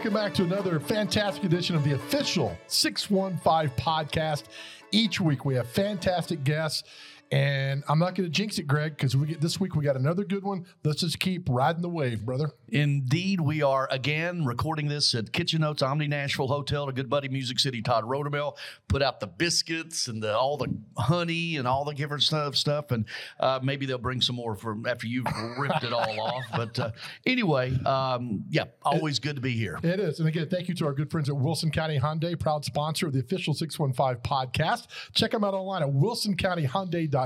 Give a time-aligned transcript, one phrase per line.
[0.00, 4.44] welcome back to another fantastic edition of the official 615 podcast.
[4.92, 6.84] Each week we have fantastic guests.
[7.32, 9.94] And I'm not going to jinx it, Greg, because we get this week we got
[9.94, 10.66] another good one.
[10.82, 12.50] Let's just keep riding the wave, brother.
[12.70, 16.88] Indeed, we are again recording this at Kitchen Notes Omni Nashville Hotel.
[16.88, 18.56] A good buddy, Music City Todd Rodemel,
[18.88, 22.56] put out the biscuits and the, all the honey and all the different stuff.
[22.56, 23.04] Stuff, and
[23.38, 25.26] uh, maybe they'll bring some more for after you've
[25.56, 26.44] ripped it all off.
[26.56, 26.90] But uh,
[27.24, 29.78] anyway, um, yeah, always good to be here.
[29.84, 32.64] It is, and again, thank you to our good friends at Wilson County Hyundai, proud
[32.64, 34.88] sponsor of the official 615 podcast.
[35.14, 37.19] Check them out online at wilsoncountyhyundai.com.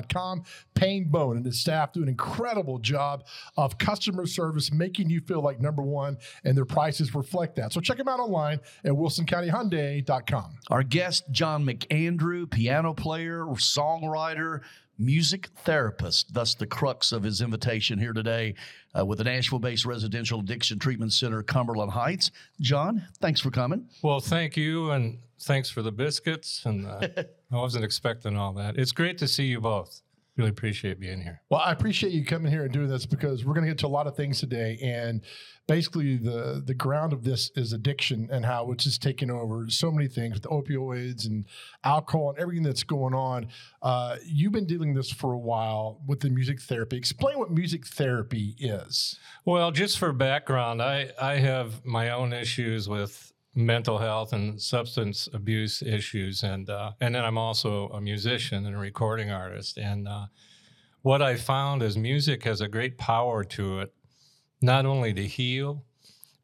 [0.74, 3.24] Payne Bone and his staff do an incredible job
[3.56, 7.72] of customer service, making you feel like number one, and their prices reflect that.
[7.72, 10.58] So check them out online at wilsoncountyhyundai.com.
[10.70, 14.60] Our guest, John McAndrew, piano player, songwriter,
[14.98, 18.54] music therapist, thus the crux of his invitation here today
[18.98, 22.30] uh, with the Nashville based Residential Addiction Treatment Center, Cumberland Heights.
[22.60, 23.88] John, thanks for coming.
[24.02, 26.64] Well, thank you, and thanks for the biscuits.
[26.64, 27.08] And uh,
[27.52, 28.78] I wasn't expecting all that.
[28.78, 30.00] It's great to see you both.
[30.36, 31.42] Really appreciate being here.
[31.48, 33.86] Well, I appreciate you coming here and doing this because we're going to get to
[33.86, 34.78] a lot of things today.
[34.82, 35.20] And
[35.68, 39.92] basically, the the ground of this is addiction and how it's just taking over so
[39.92, 41.46] many things with opioids and
[41.84, 43.46] alcohol and everything that's going on.
[43.80, 46.96] Uh, you've been dealing this for a while with the music therapy.
[46.96, 49.20] Explain what music therapy is.
[49.44, 55.28] Well, just for background, I, I have my own issues with mental health and substance
[55.32, 59.78] abuse issues, and uh, and then I'm also a musician and a recording artist.
[59.78, 60.26] And uh,
[61.02, 63.94] what I found is music has a great power to it,
[64.60, 65.84] not only to heal,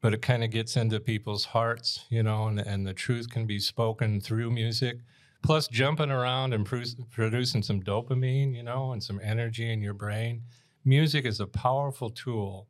[0.01, 3.45] but it kind of gets into people's hearts, you know, and, and the truth can
[3.45, 4.97] be spoken through music.
[5.43, 9.95] Plus, jumping around and pro- producing some dopamine, you know, and some energy in your
[9.95, 10.43] brain.
[10.85, 12.67] Music is a powerful tool.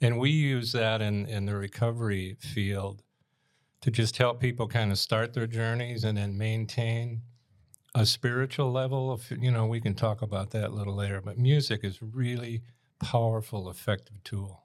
[0.00, 3.02] And we use that in, in the recovery field
[3.80, 7.22] to just help people kind of start their journeys and then maintain
[7.94, 11.38] a spiritual level of you know we can talk about that a little later but
[11.38, 12.62] music is really
[13.00, 14.64] powerful effective tool.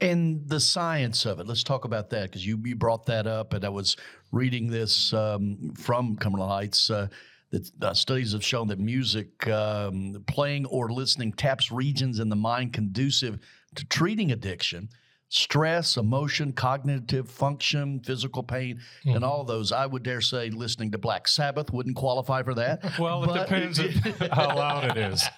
[0.00, 3.54] And the science of it let's talk about that because you, you brought that up
[3.54, 3.96] and i was
[4.32, 7.08] reading this um, from cumberland heights uh,
[7.50, 12.36] that uh, studies have shown that music um, playing or listening taps regions in the
[12.36, 13.38] mind conducive
[13.76, 14.88] to treating addiction
[15.34, 19.16] stress, emotion, cognitive function, physical pain, mm-hmm.
[19.16, 19.72] and all those.
[19.72, 22.82] I would dare say listening to Black Sabbath wouldn't qualify for that.
[23.04, 23.88] Well, it depends on
[24.32, 25.28] how loud it is.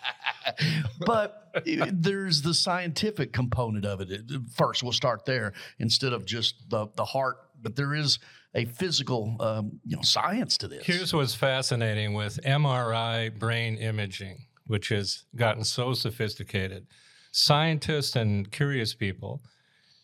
[1.06, 4.10] but there's the scientific component of it.
[4.54, 8.18] First, we'll start there instead of just the, the heart, but there is
[8.54, 10.84] a physical um, you know science to this.
[10.84, 16.86] Here's what's fascinating with MRI brain imaging, which has gotten so sophisticated.
[17.32, 19.42] Scientists and curious people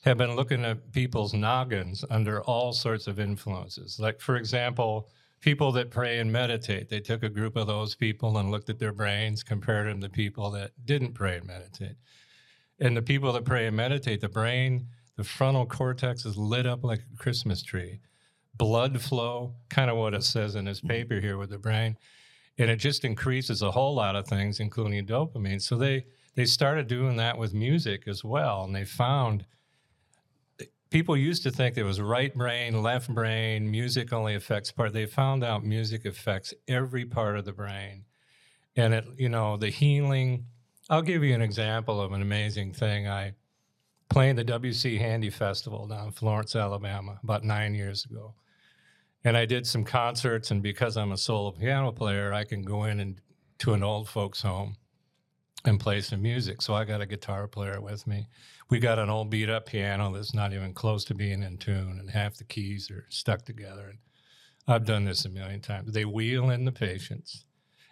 [0.02, 4.00] have been looking at people's noggins under all sorts of influences.
[4.00, 5.08] Like, for example,
[5.40, 6.88] people that pray and meditate.
[6.88, 10.08] They took a group of those people and looked at their brains, compared them to
[10.08, 11.96] people that didn't pray and meditate.
[12.80, 16.82] And the people that pray and meditate, the brain, the frontal cortex is lit up
[16.82, 18.00] like a Christmas tree.
[18.56, 20.88] Blood flow, kind of what it says in this mm-hmm.
[20.88, 21.96] paper here with the brain.
[22.58, 25.62] And it just increases a whole lot of things, including dopamine.
[25.62, 28.64] So they they started doing that with music as well.
[28.64, 29.44] And they found
[30.92, 34.92] people used to think there was right brain, left brain, music only affects part.
[34.92, 38.04] They found out music affects every part of the brain.
[38.76, 40.47] And it, you know, the healing.
[40.91, 43.08] I'll give you an example of an amazing thing.
[43.08, 43.32] I
[44.10, 48.34] played the WC Handy Festival down in Florence, Alabama, about nine years ago.
[49.25, 52.84] And I did some concerts, and because I'm a solo piano player, I can go
[52.84, 53.20] in and
[53.58, 54.76] to an old folks' home
[55.64, 56.60] and play some music.
[56.62, 58.28] So I got a guitar player with me.
[58.69, 61.98] We got an old beat up piano that's not even close to being in tune,
[62.00, 63.88] and half the keys are stuck together.
[63.88, 63.98] And
[64.66, 65.92] I've done this a million times.
[65.92, 67.44] They wheel in the patients,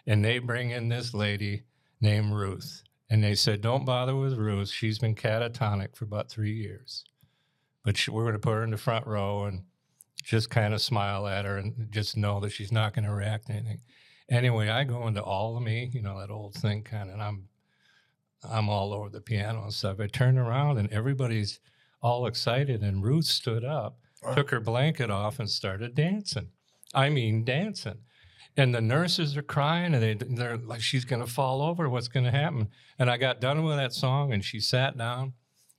[0.05, 1.63] and they bring in this lady
[2.01, 2.83] named Ruth.
[3.09, 4.69] And they said, Don't bother with Ruth.
[4.69, 7.03] She's been catatonic for about three years.
[7.83, 9.63] But she, we're going to put her in the front row and
[10.23, 13.47] just kind of smile at her and just know that she's not going to react
[13.47, 13.81] to anything.
[14.29, 17.23] Anyway, I go into all of me, you know, that old thing kind of, and
[17.23, 17.49] I'm
[18.43, 19.99] I'm all over the piano and stuff.
[19.99, 21.59] I turn around and everybody's
[22.01, 24.33] all excited, and Ruth stood up, oh.
[24.33, 26.49] took her blanket off, and started dancing.
[26.93, 27.99] I mean, dancing.
[28.57, 31.87] And the nurses are crying, and they, they're like, she's going to fall over.
[31.87, 32.69] What's going to happen?
[32.99, 35.33] And I got done with that song, and she sat down,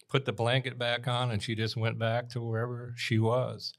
[0.08, 3.75] put the blanket back on, and she just went back to wherever she was.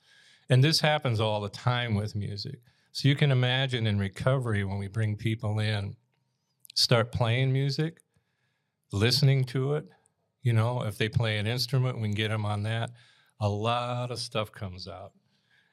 [0.50, 2.60] And this happens all the time with music.
[2.92, 5.96] So you can imagine in recovery when we bring people in,
[6.76, 8.02] start playing music,
[8.94, 9.86] listening to it.
[10.42, 12.92] You know, if they play an instrument, we can get them on that.
[13.40, 15.12] a lot of stuff comes out.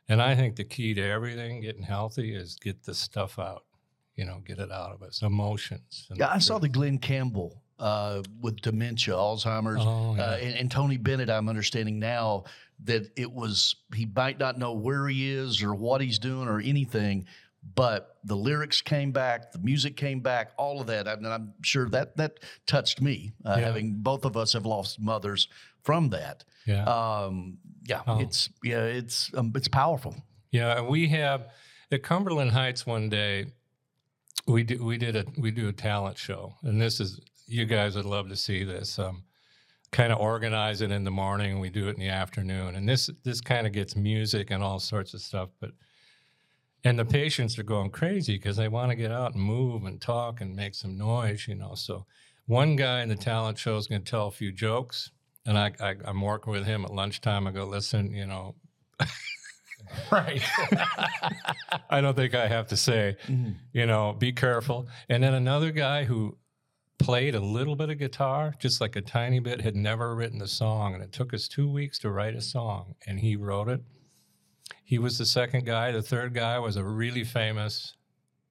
[0.08, 3.64] And I think the key to everything getting healthy is get the stuff out.
[4.16, 5.22] You know, get it out of us.
[5.22, 6.08] Emotions.
[6.14, 6.68] Yeah, I saw the.
[6.68, 10.22] Glen Campbell uh, with dementia, Alzheimer's, Oh, yeah.
[10.24, 11.30] uh, and, and Tony Bennett.
[11.30, 12.44] I'm understanding now
[12.84, 16.60] that it was he might not know where he is or what he's doing or
[16.60, 17.26] anything,
[17.74, 21.06] but the lyrics came back, the music came back, all of that.
[21.06, 23.32] I mean, I'm sure that that touched me.
[23.44, 23.66] Uh, Yeah.
[23.66, 25.48] Having both of us have lost mothers
[25.82, 26.44] from that.
[26.66, 26.84] yeah.
[26.84, 28.20] Um, yeah, Oh.
[28.20, 30.14] it's yeah, it's um, it's powerful.
[30.52, 31.48] Yeah, and we have
[31.92, 33.46] at Cumberland Heights one day.
[34.46, 37.94] We did we did a we do a talent show, and this is you guys
[37.96, 38.98] would love to see this.
[38.98, 39.24] Um,
[39.92, 43.10] kind of organize it in the morning, we do it in the afternoon, and this
[43.24, 45.50] this kind of gets music and all sorts of stuff.
[45.60, 45.70] But
[46.84, 50.00] and the patients are going crazy because they want to get out and move and
[50.00, 51.74] talk and make some noise, you know.
[51.74, 52.06] So
[52.46, 55.10] one guy in the talent show is going to tell a few jokes,
[55.46, 57.46] and I, I I'm working with him at lunchtime.
[57.46, 58.54] I go, listen, you know,
[60.10, 60.42] Right.
[61.90, 63.52] I don't think I have to say, mm-hmm.
[63.72, 64.88] you know, be careful.
[65.08, 66.36] And then another guy who
[66.98, 70.46] played a little bit of guitar, just like a tiny bit, had never written a
[70.46, 70.94] song.
[70.94, 73.82] And it took us two weeks to write a song, and he wrote it.
[74.90, 75.92] He was the second guy.
[75.92, 77.94] The third guy was a really famous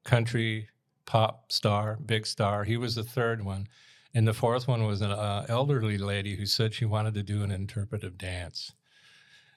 [0.06, 0.70] country
[1.06, 2.64] pop star, big star.
[2.64, 3.68] He was the third one.
[4.14, 7.44] And the fourth one was an uh, elderly lady who said she wanted to do
[7.44, 8.72] an interpretive dance.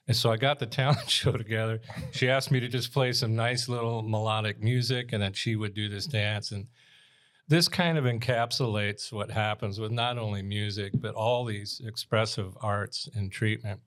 [0.09, 1.79] And so I got the talent show together.
[2.11, 5.73] She asked me to just play some nice little melodic music and then she would
[5.73, 6.51] do this dance.
[6.51, 6.67] And
[7.47, 13.07] this kind of encapsulates what happens with not only music, but all these expressive arts
[13.15, 13.79] and treatment.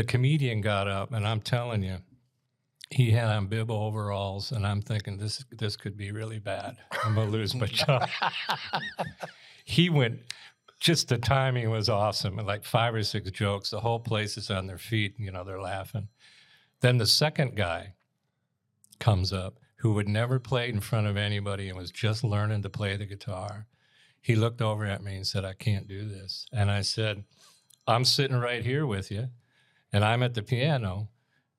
[0.00, 1.98] The comedian got up, and I'm telling you,
[2.88, 6.78] he had on bib overalls, and I'm thinking this this could be really bad.
[7.04, 8.08] I'm gonna lose my job.
[9.66, 10.20] he went
[10.78, 12.36] just the timing was awesome.
[12.36, 13.68] Like five or six jokes.
[13.68, 15.16] The whole place is on their feet.
[15.18, 16.08] You know, they're laughing.
[16.80, 17.92] Then the second guy
[19.00, 22.70] comes up who had never played in front of anybody and was just learning to
[22.70, 23.66] play the guitar.
[24.22, 26.46] He looked over at me and said, I can't do this.
[26.54, 27.24] And I said,
[27.86, 29.28] I'm sitting right here with you,
[29.92, 31.08] and I'm at the piano,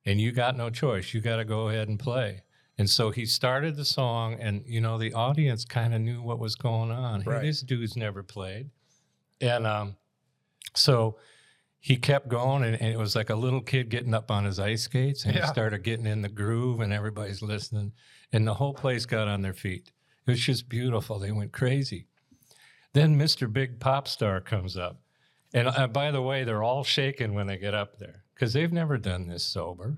[0.05, 1.13] and you got no choice.
[1.13, 2.43] You got to go ahead and play.
[2.77, 6.39] And so he started the song, and you know the audience kind of knew what
[6.39, 7.21] was going on.
[7.21, 7.41] Hey, Right.
[7.43, 8.69] this dude's never played,
[9.39, 9.95] and um,
[10.73, 11.17] so
[11.79, 14.59] he kept going, and, and it was like a little kid getting up on his
[14.59, 15.41] ice skates, and Yeah.
[15.41, 17.91] he started getting in the groove, and everybody's listening,
[18.31, 19.91] and the whole place got on their feet.
[20.25, 21.19] It was just beautiful.
[21.19, 22.07] They went crazy.
[22.93, 23.51] Then Mr.
[23.51, 25.01] Big Pop Star comes up,
[25.53, 28.71] and uh, by the way, they're all shaking when they get up there because they've
[28.71, 29.97] never done this sober.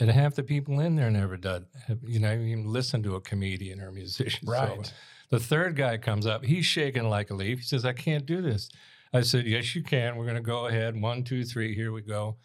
[0.00, 3.20] And half the people in there never done, have, you know, even listened to a
[3.20, 4.46] comedian or a musician.
[4.46, 4.52] sober.
[4.52, 4.92] Right.
[5.30, 6.44] The third guy comes up.
[6.44, 7.60] He's shaking like a leaf.
[7.60, 8.70] He says, I can't do this.
[9.12, 10.16] I said, Yes, you can.
[10.16, 11.00] We're going to go ahead.
[11.00, 11.74] One, two, three.
[11.74, 12.36] Here we go.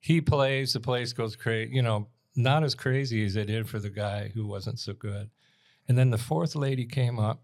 [0.00, 0.72] He plays.
[0.72, 1.74] The place goes crazy.
[1.74, 5.30] You know, not as crazy as they did for the guy who wasn't so good.
[5.88, 7.43] And then the fourth lady came up.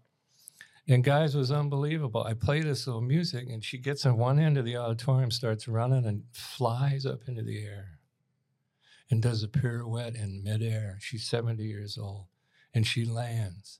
[0.91, 2.21] And guys, it was unbelievable.
[2.23, 5.65] I play this little music, and she gets on one end of the auditorium, starts
[5.65, 7.99] running, and flies up into the air
[9.09, 10.97] and does a pirouette in midair.
[10.99, 12.25] She's 70 years old,
[12.73, 13.79] and she lands,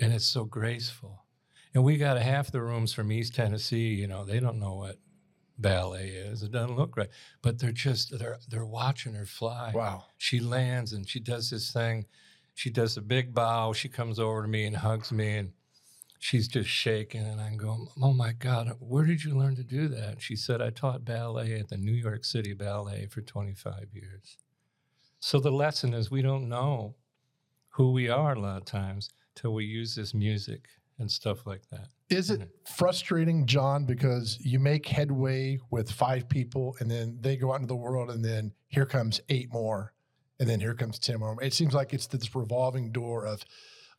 [0.00, 1.26] and it's so graceful.
[1.74, 3.94] And we got half the rooms from East Tennessee.
[3.94, 4.98] You know, they don't know what
[5.58, 6.42] ballet is.
[6.42, 7.08] It doesn't look right,
[7.42, 10.06] but they're just they're they're watching her fly Wow.
[10.18, 12.06] she lands and she does this thing.
[12.54, 13.72] She does a big bow.
[13.72, 15.52] She comes over to me and hugs me, and
[16.22, 17.22] she's just shaking.
[17.22, 20.62] And I go, "Oh my God, where did you learn to do that?" She said,
[20.62, 24.38] "I taught ballet at the New York City Ballet for 25 years."
[25.18, 26.94] So the lesson is we don't know
[27.70, 31.68] who we are a lot of times till we use this music and stuff like
[31.70, 31.88] that.
[32.08, 32.74] Is it mm-hmm.
[32.76, 37.68] frustrating, John, because you make headway with five people and then they go out into
[37.68, 39.92] the world and then here comes eight more
[40.38, 41.42] and then here comes 10 more?
[41.42, 43.44] It seems like it's this revolving door of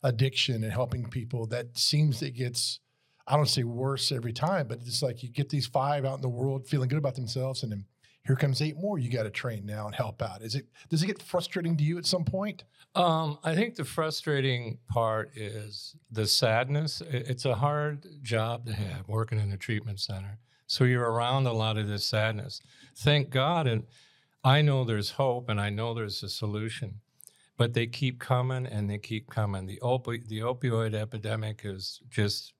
[0.04, 2.78] addiction and helping people that seems it gets,
[3.26, 6.20] I don't say worse every time, but it's like you get these five out in
[6.20, 7.86] the world feeling good about themselves and then
[8.26, 10.40] here comes eight more you got to train now and help out.
[10.42, 12.64] Is it, does it get frustrating to you at some point?
[12.94, 17.02] Um, I think the frustrating part is the sadness.
[17.10, 20.38] It's a hard job to have working in a treatment center.
[20.66, 22.60] So you're around a lot of this sadness.
[22.96, 23.84] Thank God, and
[24.42, 27.00] I know there's hope, and I know there's a solution,
[27.56, 29.66] but they keep coming and they keep coming.
[29.66, 32.54] The opi- the opioid epidemic is just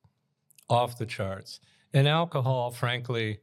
[0.69, 1.61] off the charts,
[1.93, 3.41] and alcohol, frankly,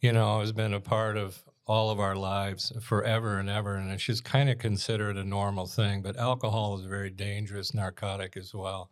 [0.00, 3.90] you know, has been a part of all of our lives forever and ever, and
[3.90, 6.02] it's just kind of considered a normal thing.
[6.02, 8.90] But alcohol is a very dangerous narcotic as well.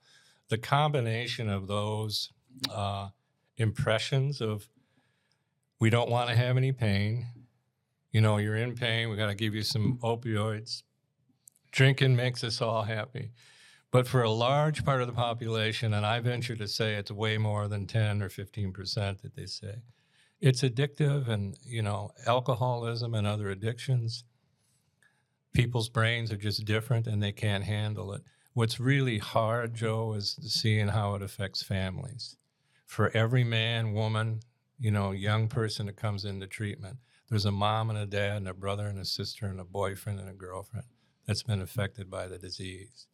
[0.49, 2.33] The combination of those
[2.73, 3.09] uh,
[3.57, 4.69] impressions of
[5.81, 7.27] we don't want to have any pain,
[8.13, 9.11] You know, you're in pain.
[9.11, 10.83] We got to give you some opioids.
[11.75, 13.33] Drinking makes us all happy.
[13.91, 17.37] But for a large part of the population, and I venture to say it's way
[17.37, 19.79] more than 10 or 15% that they say,
[20.41, 24.23] it's addictive and, you know, alcoholism and other addictions.
[25.53, 28.23] People's brains are just different and they can't handle it.
[28.53, 32.37] What's really hard, Joe, is seeing how it affects families.
[32.87, 34.43] For every man, woman,
[34.79, 38.49] you know, young person that comes into treatment, there's a mom and a dad and
[38.49, 40.87] a brother and a sister and a boyfriend and a girlfriend
[41.27, 43.07] that's been affected by the disease.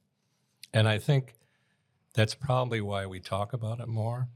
[0.73, 1.35] And I think
[2.15, 4.29] that's probably why we talk about it more.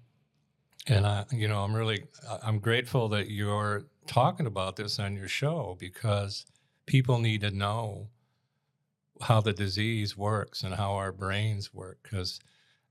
[0.86, 2.04] And I, you know, I'm really,
[2.42, 6.44] I'm grateful that you're talking about this on your show because
[6.86, 8.08] people need to know
[9.22, 11.98] how the disease works and how our brains work.
[12.02, 12.40] Because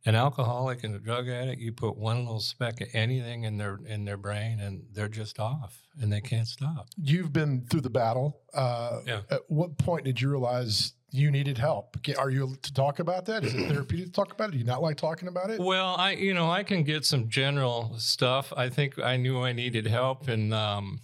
[0.05, 3.79] an alcoholic and a drug addict, you put one little speck of anything in their
[3.85, 6.87] in their brain, and they're just off, and they can't stop.
[7.01, 8.41] You've been through the battle.
[8.53, 9.21] Uh, Yeah.
[9.29, 11.95] At what point did you realize you needed help?
[12.17, 13.45] Are you to talk about that?
[13.45, 14.53] Is it therapeutic to talk about it?
[14.53, 15.59] Do you not like talking about it?
[15.59, 18.51] Well, I you know I can get some general stuff.
[18.57, 20.99] I think I knew I needed help in um,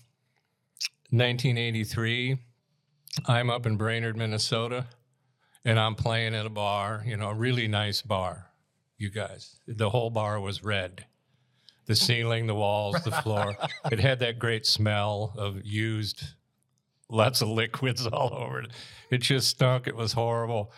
[1.11, 2.37] 1983.
[3.27, 4.87] I'm up in Brainerd, Minnesota,
[5.65, 7.03] and I'm playing at a bar.
[7.05, 8.47] You know, a really nice bar.
[8.99, 11.05] You guys, the whole bar was red.
[11.85, 13.55] The ceiling, the walls, the floor.
[13.91, 16.21] it had that great smell of used,
[17.09, 18.71] lots of liquids all over it.
[19.09, 19.87] It just stunk.
[19.87, 20.73] It was horrible.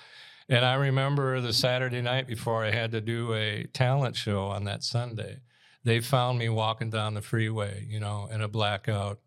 [0.47, 4.65] And I remember the Saturday night before I had to do a talent show on
[4.65, 5.39] that Sunday,
[5.83, 9.19] they found me walking down the freeway, you know, in a blackout,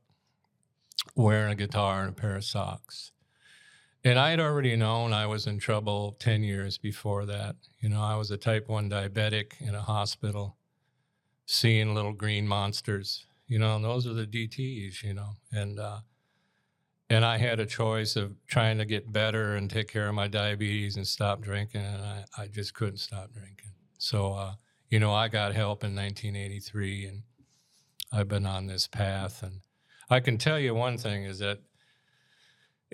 [1.17, 3.11] wearing a guitar and a pair of socks.
[4.05, 7.57] And I had already known I was in trouble 10 years before that.
[7.81, 10.57] You know, I was a type 1 diabetic in a hospital,
[11.47, 15.31] seeing little green monsters, you know, and those are the DTs, you know.
[15.53, 16.01] And, uh,
[17.09, 20.29] and I had a choice of trying to get better and take care of my
[20.29, 23.73] diabetes and stop drinking, and I, I just couldn't stop drinking.
[23.97, 24.55] So, uh,
[24.91, 27.23] you know, I got help in 1983, and
[28.13, 29.43] I've been on this path.
[29.43, 29.61] And
[30.11, 31.61] I can tell you one thing is that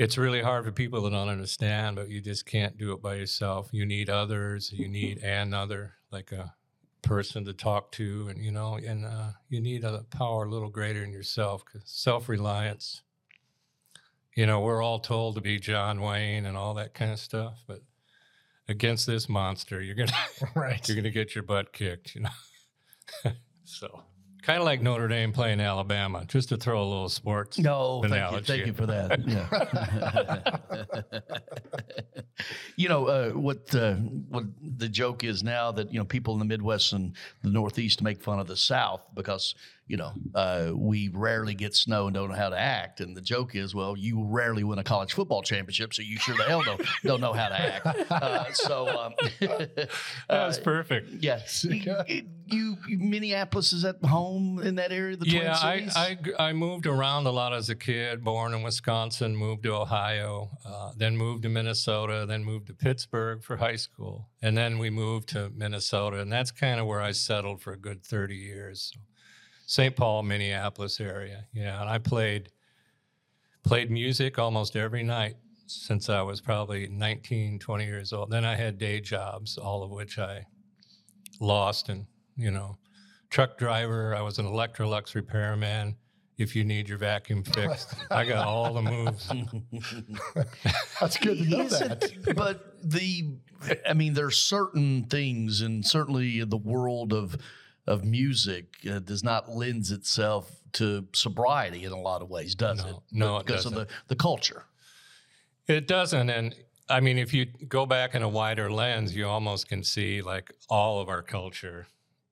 [0.00, 3.14] it's really hard for people that don't understand, but you just can't do it by
[3.14, 3.68] yourself.
[3.72, 4.72] You need others.
[4.72, 6.54] You need another, like a
[7.02, 10.70] person to talk to, and you know, and uh, you need a power a little
[10.70, 13.02] greater than yourself because self-reliance
[14.36, 17.62] you know, we're all told to be John Wayne and all that kind of stuff,
[17.66, 17.82] but
[18.68, 20.12] against this monster, you're gonna
[20.54, 20.86] right.
[20.88, 23.30] you're gonna get your butt kicked, you know.
[23.64, 24.04] so
[24.42, 27.58] kind of like Notre Dame playing Alabama, just to throw a little sports.
[27.58, 29.20] No, thank you, thank you for that.
[29.30, 29.46] Yeah.
[32.76, 33.74] you know uh, what?
[33.74, 34.44] Uh, what
[34.78, 38.22] the joke is now that you know people in the Midwest and the Northeast make
[38.22, 39.54] fun of the South because
[39.90, 43.00] you know uh, we rarely get snow and don't know how to act.
[43.00, 46.36] And the joke is, well, you rarely win a college football championship, so you sure
[46.36, 47.86] the hell don't don't know how to act.
[48.08, 49.14] Uh, so um,
[50.28, 51.10] That's uh, perfect.
[51.20, 55.14] yeah, you, you, Minneapolis is at home in that area.
[55.14, 56.18] of The Yeah, Twin I?
[56.38, 58.22] I I moved around a lot as a kid.
[58.22, 63.42] Born in Wisconsin, moved to Ohio, uh, then moved to Minnesota, then moved to Pittsburgh
[63.42, 67.10] for high school, and then we moved to Minnesota, and that's kind of where I
[67.10, 68.92] settled for a good thirty years.
[68.94, 69.00] So,
[69.70, 69.94] St.
[69.94, 72.50] Paul, Minneapolis area, yeah, and I played
[73.62, 75.36] played music almost every night
[75.68, 78.30] since I was probably 19, 20 years old.
[78.30, 80.44] Then I had day jobs, all of which I
[81.38, 82.04] lost, and
[82.36, 82.78] you know
[83.30, 84.12] truck driver.
[84.12, 85.94] I was an Electrolux repairman.
[86.36, 89.30] If you need your vacuum fixed, I got all the moves.
[91.00, 92.34] That's good to know that.
[92.34, 93.36] but the,
[93.88, 97.36] I mean, there's certain things, and certainly the world of
[97.90, 102.84] of music uh, does not lends itself to sobriety in a lot of ways, does
[102.84, 102.96] No, it?
[103.10, 104.64] no, it because of the the culture.
[105.66, 106.54] It doesn't, and
[106.88, 110.52] I mean, if you go back in a wider lens, you almost can see like
[110.68, 111.86] all of our culture.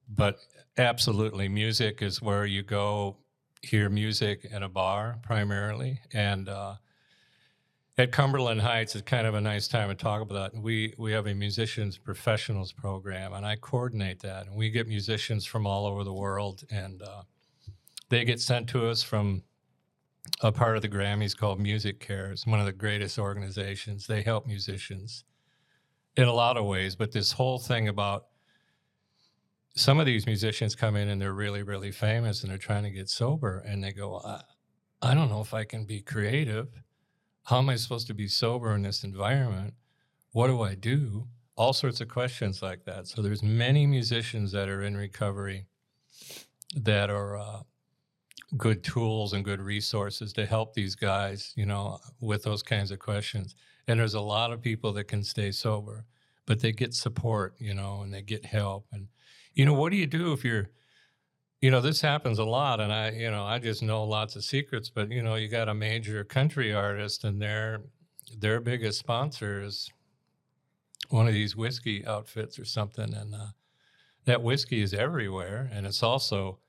[0.09, 0.38] But
[0.77, 3.17] absolutely, music is where you go
[3.62, 6.77] hear music in a bar primarily, and uh,
[7.99, 10.62] at Cumberland Heights, it's kind of a nice time to talk about that.
[10.62, 14.47] We we have a musicians professionals program, and I coordinate that.
[14.47, 17.23] And we get musicians from all over the world, and uh,
[18.09, 19.43] they get sent to us from
[20.43, 24.07] a part of the Grammys called MusiCares, one of the greatest organizations.
[24.07, 25.25] They help musicians
[26.17, 28.26] in a lot of ways, but this whole thing about
[29.75, 32.90] some of these musicians come in and they're really, really famous and they're trying to
[32.90, 34.43] get sober, and they go, I,
[35.02, 36.69] I don't know if I can be creative.
[37.49, 39.73] How am I supposed to be sober in this environment?
[40.33, 41.28] What do I do?
[41.57, 43.09] All sorts of questions like that.
[43.09, 45.64] So there's many musicians that are in recovery
[46.76, 47.61] that are uh,
[48.59, 52.99] good tools and good resources to help these guys, you know, with those kinds of
[52.99, 53.55] questions.
[53.87, 56.05] And there's a lot of people that can stay sober,
[56.45, 58.85] but they get support, you know, and they get help.
[58.93, 59.09] And,
[59.55, 60.69] you know, what do you do if you're,
[61.61, 62.81] you know, this happens a lot.
[62.81, 65.69] And I, you know, I just know lots of secrets, but, you know, you got
[65.69, 67.81] a major country artist and their,
[68.38, 69.91] their biggest sponsor is
[71.09, 73.15] one of these whiskey outfits or something.
[73.15, 73.49] And uh,
[74.25, 75.71] that whiskey is everywhere.
[75.73, 76.61] And it's also,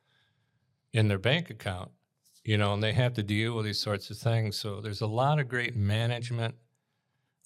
[0.91, 1.91] in their bank account,
[2.43, 4.57] you know, and they have to deal with these sorts of things.
[4.57, 6.55] So there's a lot of great management.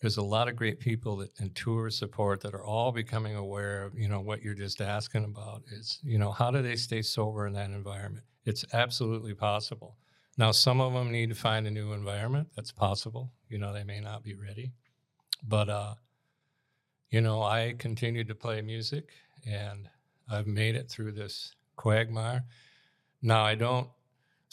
[0.04, 3.84] There's a lot of great people that in tour support that are all becoming aware
[3.84, 7.02] of, you know, what you're just asking about is, you know, how do they stay
[7.02, 8.26] sober in that environment?
[8.44, 9.96] It's absolutely possible.
[10.38, 12.50] Now, some of them need to find a new environment.
[12.54, 13.32] That's possible.
[13.48, 14.74] You know, they may not be ready.
[15.42, 15.94] But, uh,
[17.10, 19.08] you know, I continued to play music
[19.46, 19.88] and
[20.30, 22.44] I've made it through this quagmire.
[23.22, 23.88] Now I don't.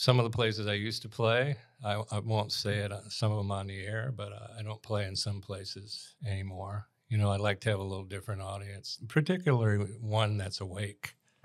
[0.01, 2.91] Some of the places I used to play, I, I won't say it.
[2.91, 6.15] Uh, some of them on the air, but uh, I don't play in some places
[6.27, 6.87] anymore.
[7.11, 11.17] You know, I like to have a little different audience, particularly one that's awake.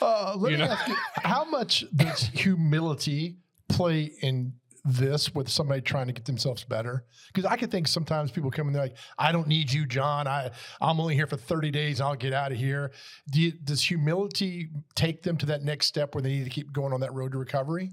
[0.00, 0.70] uh, let You me know?
[0.70, 4.52] ask you, how much does humility play in
[4.84, 7.04] this with somebody trying to get themselves better?
[7.28, 10.26] Because I could think sometimes people come in there like, I don't need you, John.
[10.26, 12.00] I, I'm only here for 30 days.
[12.00, 12.92] I'll get out of here.
[13.30, 16.72] Do you, does humility take them to that next step where they need to keep
[16.72, 17.90] going on that road to recovery?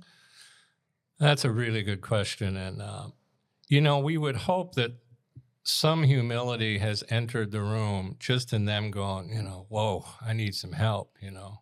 [1.20, 2.56] That's a really good question.
[2.56, 3.08] And, uh,
[3.68, 4.92] you know, we would hope that
[5.64, 10.56] some humility has entered the room just in them going, you know, whoa, I need
[10.56, 11.60] some help, you know.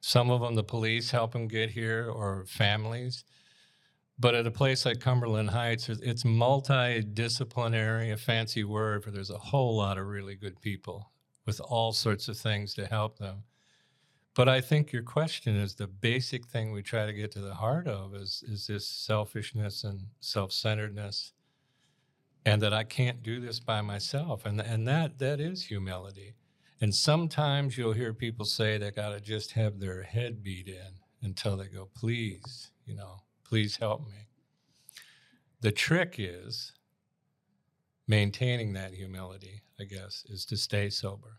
[0.00, 3.24] Some of them, the police help them get here or families.
[4.18, 9.38] But at a place like Cumberland Heights, it's- multidisciplinary, a fancy word, but there's a
[9.38, 11.10] whole lot of really good people
[11.44, 13.44] with all sorts of things to help them.
[14.34, 17.54] But I think your question is the basic thing we try to get to the
[17.54, 21.32] heart of is is this selfishness and self-centeredness
[22.44, 26.34] and that I can't do this by myself and and that that is humility.
[26.80, 30.98] And sometimes you'll hear people say they got to just have their head beat in
[31.22, 33.22] until they go please, you know,
[33.54, 34.26] please help me.
[35.60, 36.72] The trick is
[38.08, 41.36] maintaining that humility, I guess, is to stay sober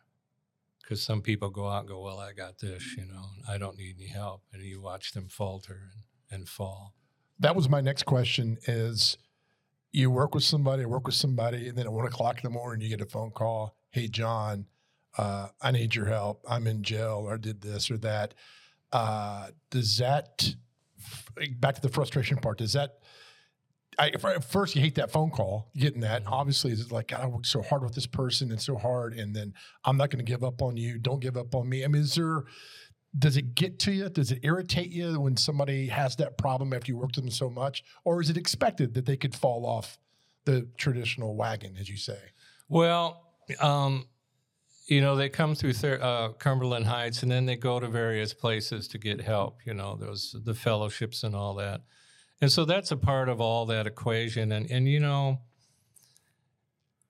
[0.81, 3.75] because some people go out and go, "Well, I got this," you know, I don't
[3.75, 6.93] need any help, and you watch them falter and, and fall.
[7.37, 9.17] That was my next question is
[9.91, 12.81] you work with somebody, work with somebody, and then at one o'clock in the morning
[12.81, 13.75] you get a phone call.
[13.89, 14.67] Hey, John,
[15.17, 16.45] uh, I need your help.
[16.47, 18.33] I'm in jail or did this or that.
[18.93, 20.55] Uh, does that,
[21.57, 22.99] back to the frustration part, does that,
[23.97, 26.23] I, at first you hate that phone call, getting that.
[26.25, 29.35] Obviously, it's like, God, I worked so hard with this person and so hard, and
[29.35, 29.53] then
[29.85, 30.99] I'm not going to give up on you.
[30.99, 31.85] Don't give up on me.
[31.85, 32.43] I mean, is there,
[33.17, 34.09] does it get to you?
[34.09, 37.49] Does it irritate you when somebody has that problem after you worked with them so
[37.49, 37.83] much?
[38.03, 39.97] Or is it expected that they could fall off
[40.43, 42.19] the traditional wagon, as you say?
[42.67, 43.23] Well,
[43.61, 44.07] um,
[44.85, 48.87] you know, they come through uh, Cumberland Heights, and then they go to various places
[48.89, 49.59] to get help.
[49.65, 51.81] You know, those the fellowships and all that,
[52.41, 54.51] and so that's a part of all that equation.
[54.51, 55.39] And and you know,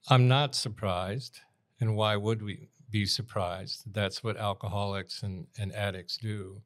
[0.07, 1.39] I'm not surprised,
[1.79, 3.93] and why would we be surprised?
[3.93, 6.61] That's what alcoholics and, and addicts do.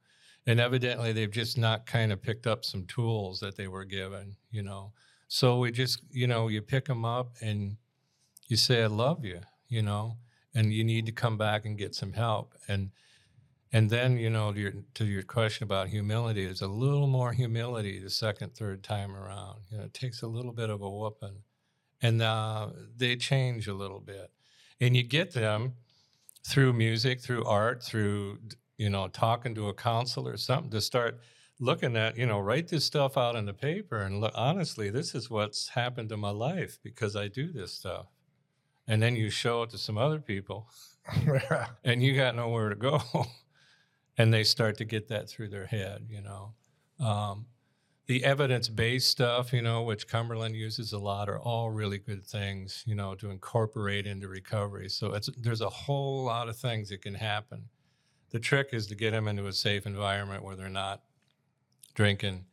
[0.46, 4.36] And evidently, they've just not kind of picked up some tools that they were given,
[4.52, 4.94] you know.
[5.28, 7.78] So we just, you know, you pick them up and
[8.48, 10.18] you say, I love you, you know,
[10.54, 12.54] and you need to come back and get some help.
[12.68, 12.92] And
[13.72, 17.32] and then, you know, to your, to your question about humility, there's a little more
[17.34, 19.60] humility the second, third time around.
[19.70, 21.44] You know, it takes a little bit of a whooping.
[22.02, 24.32] And uh, they change a little bit.
[24.82, 25.74] And you get them
[26.48, 28.40] through music, through art, through,
[28.78, 31.20] you know, talking to a counselor or something to start
[31.60, 35.14] looking at, you know, write this stuff out in the paper and look, honestly, this
[35.14, 38.08] is what's happened to my life because I do this stuff.
[38.90, 40.68] And then you show it to some other people
[41.84, 43.00] and you got nowhere to go.
[44.18, 46.54] and they start to get that through their head, you know.
[47.00, 47.46] Um,
[48.08, 52.84] the evidence-based stuff, you know, which Cumberland uses a lot, are all really good things,
[52.88, 54.90] you know, to incorporate into recovery.
[54.90, 57.70] So it's there's a whole lot of things that can happen.
[58.32, 61.04] The trick is to get them into a safe environment where they're not
[61.94, 62.46] drinking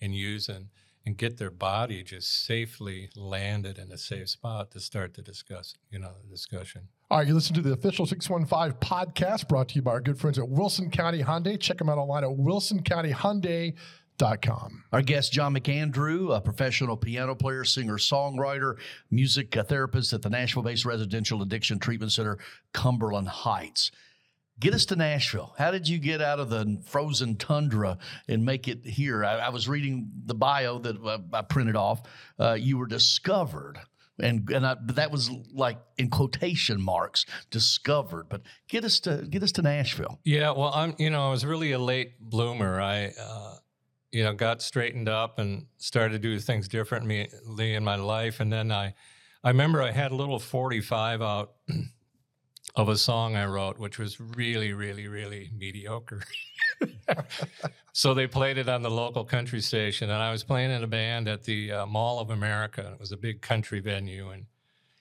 [0.00, 0.68] and using,
[1.06, 5.74] and get their body just safely landed in a safe spot to start to discuss,
[5.90, 6.88] you know, the discussion.
[7.10, 10.18] All right, you listen to the official 615 podcast brought to you by our good
[10.18, 11.58] friends at Wilson County Hyundai.
[11.58, 14.84] Check them out online at wilsoncountyhyundai.com.
[14.92, 18.76] Our guest, John McAndrew, a professional piano player, singer, songwriter,
[19.10, 22.38] music therapist at the Nashville based Residential Addiction Treatment Center,
[22.72, 23.90] Cumberland Heights.
[24.60, 25.54] Get us to Nashville.
[25.56, 27.96] How did you get out of the frozen tundra
[28.28, 29.24] and make it here?
[29.24, 32.02] I, I was reading the bio that I, I printed off.
[32.38, 33.80] Uh, you were discovered,
[34.20, 38.28] and and I, that was like in quotation marks, discovered.
[38.28, 40.20] But get us to get us to Nashville.
[40.24, 42.82] Yeah, well, I'm you know I was really a late bloomer.
[42.82, 43.54] I uh,
[44.12, 48.52] you know got straightened up and started to do things differently in my life, and
[48.52, 48.92] then I
[49.42, 51.54] I remember I had a little 45 out
[52.76, 56.22] of a song I wrote, which was really, really, really mediocre.
[57.92, 60.86] so they played it on the local country station, and I was playing in a
[60.86, 62.92] band at the uh, Mall of America.
[62.94, 64.46] It was a big country venue and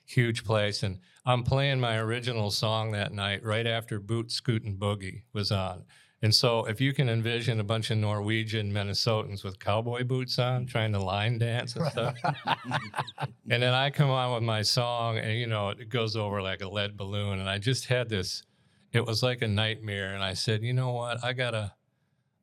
[0.05, 5.23] huge place, and I'm playing my original song that night right after Boot Scootin' Boogie
[5.33, 5.83] was on.
[6.21, 10.65] And so, if you can envision a bunch of Norwegian Minnesotans with cowboy boots on
[10.65, 12.15] trying to line dance and stuff,
[13.49, 16.61] and then I come on with my song, and you know, it goes over like
[16.61, 17.39] a lead balloon.
[17.39, 18.43] And I just had this,
[18.91, 20.13] it was like a nightmare.
[20.13, 21.23] And I said, you know what?
[21.23, 21.73] I gotta,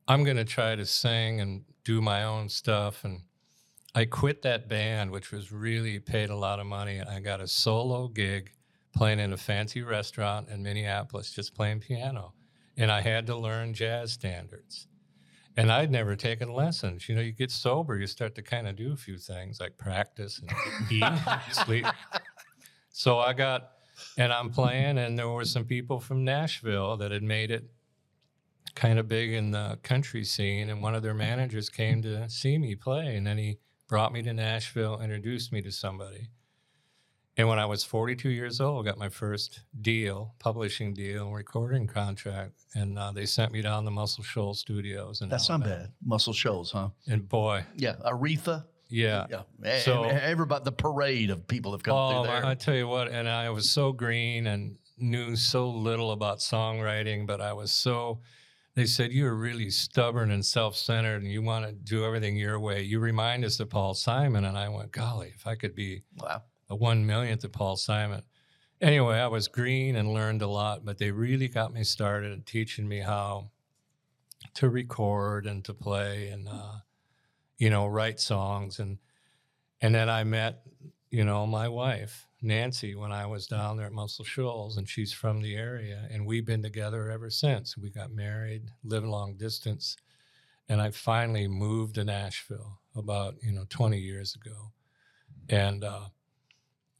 [0.07, 3.03] I'm gonna try to sing and do my own stuff.
[3.03, 3.21] And
[3.93, 6.97] I quit that band, which was really paid a lot of money.
[6.97, 8.53] And I got a solo gig
[8.95, 12.33] playing in a fancy restaurant in Minneapolis, just playing piano
[12.77, 14.87] and I had to learn jazz standards.
[15.57, 17.09] And I'd never taken lessons.
[17.09, 19.75] You know, you get sober, you start to kind of do a few things like
[19.77, 20.51] practice and
[20.91, 21.03] eat,
[21.51, 21.85] sleep.
[22.91, 23.71] So I got,
[24.17, 27.71] and I'm playing, and there were some people from Nashville that had made it
[28.75, 30.69] kind of big in the country scene.
[30.69, 34.21] And one of their managers came to see me play, and then he brought me
[34.21, 36.29] to Nashville, introduced me to somebody.
[37.39, 41.85] And when I was 42 years old, I got my first deal, publishing deal, recording
[41.85, 45.21] contract, and uh, they sent me down to Muscle Shoals Studios.
[45.21, 45.69] In That's Alabama.
[45.71, 45.91] not bad.
[46.03, 46.89] Muscle Shoals, huh?
[47.07, 48.65] And boy, Yeah, Aretha.
[48.89, 49.27] yeah.
[49.29, 49.77] Yeah.
[49.79, 52.43] So- So everybody, the parade of people have come Oh, through there.
[52.45, 57.27] I tell you what, and I was so green and knew so little about songwriting,
[57.27, 58.19] but I was so.
[58.73, 62.81] They said you're really stubborn and self-centered, and you want to do everything your way.
[62.81, 66.41] You remind us of Paul Simon, and I went, golly, if I could be wow.
[66.69, 68.23] A one millionth of Paul Simon.
[68.79, 72.43] Anyway, I was green and learned a lot, but they really got me started in
[72.43, 73.49] teaching me how
[74.53, 76.77] to record and to play and uh,
[77.57, 78.97] you know write songs and
[79.81, 80.61] and then I met
[81.09, 85.11] you know my wife Nancy when I was down there at Muscle Shoals and she's
[85.11, 87.77] from the area and we've been together ever since.
[87.77, 89.97] We got married, lived long distance,
[90.69, 94.71] and I finally moved to Nashville about you know 20 years ago,
[95.49, 95.83] and.
[95.83, 96.09] Uh,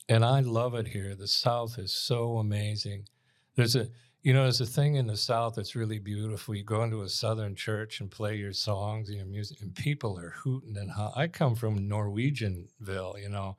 [0.09, 1.15] and I love it here.
[1.15, 3.07] The South is so amazing.
[3.55, 3.87] There's a,
[4.21, 6.55] you know, there's a thing in the South that's really beautiful.
[6.55, 10.17] You go into a Southern church and play your songs and your music, and people
[10.19, 13.57] are hooting and ho- I come from Norwegianville, you know.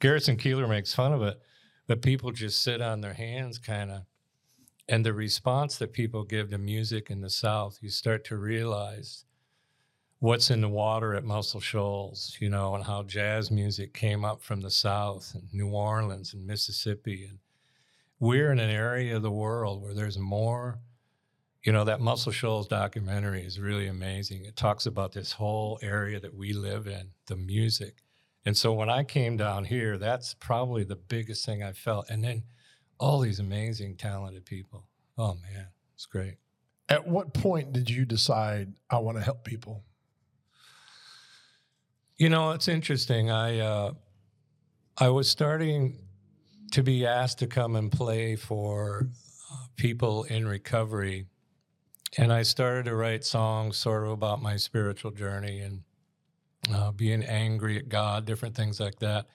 [0.00, 1.40] Garrison Keillor makes fun of it,
[1.86, 4.02] but people just sit on their hands, kind of.
[4.88, 9.24] And the response that people give to music in the South, you start to realize
[10.20, 14.42] what's in the water at Muscle Shoals, you know, and how jazz music came up
[14.42, 17.26] from the South and New Orleans and Mississippi.
[17.28, 17.38] And
[18.18, 20.78] we're in an area of the world where there's more,
[21.62, 24.44] you know, that Muscle Shoals documentary is really amazing.
[24.44, 28.02] It talks about this whole area that we live in, the music.
[28.46, 32.08] And so when I came down here, that's probably the biggest thing I felt.
[32.08, 32.44] And then
[32.98, 34.86] all these amazing, talented people.
[35.18, 36.36] Oh, man, it's great.
[36.88, 39.82] At what point did you decide I want to help people?
[42.16, 43.30] You know, it's interesting.
[43.32, 43.92] I uh,
[44.96, 45.98] I was starting
[46.70, 49.08] to be asked to come and play for
[49.52, 51.26] uh, people in recovery,
[52.16, 55.82] and I started to write songs sort of about my spiritual journey and
[56.72, 59.26] uh, being angry at God, different things like that.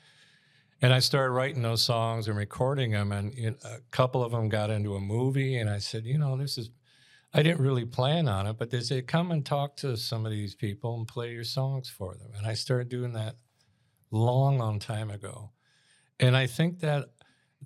[0.82, 4.32] And I started writing those songs and recording them, and you know, a couple of
[4.32, 5.58] them got into a movie.
[5.58, 6.70] And I said, you know, this is
[7.34, 10.32] I didn't really plan on it, but they said, come and talk to some of
[10.32, 12.32] these people and play your songs for them.
[12.36, 13.36] And I started doing that
[14.10, 15.52] long, long time ago.
[16.20, 17.10] And I think that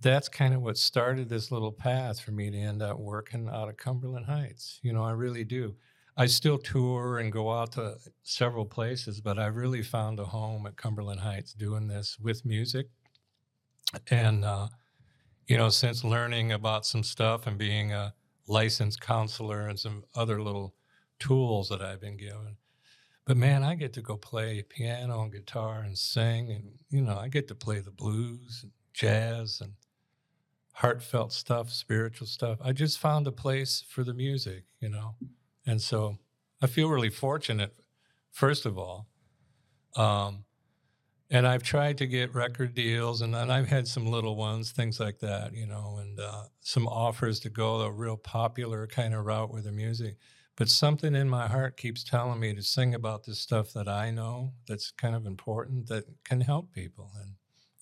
[0.02, 3.70] that's kind of what started this little path for me to end up working out
[3.70, 4.80] of Cumberland Heights.
[4.84, 5.76] You know, I really do.
[6.18, 10.68] I still tour and go out to several places, but I really found a home
[10.68, 12.88] at Cumberland Heights doing this with music.
[14.10, 14.68] And, uh,
[15.48, 18.14] you know, since learning about some stuff and being a
[18.48, 20.76] licensed counselor and some other little
[21.20, 22.58] tools that I've been given.
[23.26, 27.18] But man, I get to go play piano and guitar and sing, and you know,
[27.18, 29.74] I get to play the blues and jazz and
[30.74, 32.60] heartfelt stuff, spiritual stuff.
[32.62, 35.16] I just found a place for the music, you know,
[35.66, 36.18] and so
[36.62, 37.74] I feel really fortunate,
[38.32, 39.08] first of all.
[39.96, 40.44] Um,
[41.34, 45.00] and I've tried to get record deals, and then I've had some little ones, things
[45.00, 49.26] like that, you know, and uh, some offers to go a real popular kind of
[49.26, 50.18] route with the music.
[50.56, 54.12] But something in my heart keeps telling me to sing about this stuff that I
[54.12, 57.12] know that's kind of important that can help people.
[57.20, 57.32] And